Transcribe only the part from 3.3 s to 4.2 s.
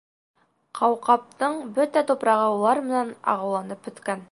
ағыуланып бөткән.